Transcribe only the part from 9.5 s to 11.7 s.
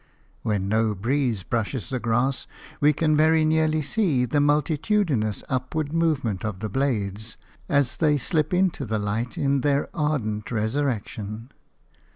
their ardent resurrection.